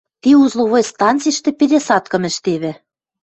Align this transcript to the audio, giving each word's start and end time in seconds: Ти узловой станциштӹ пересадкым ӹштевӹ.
Ти 0.21 0.29
узловой 0.43 0.83
станциштӹ 0.91 1.49
пересадкым 1.59 2.23
ӹштевӹ. 2.29 2.71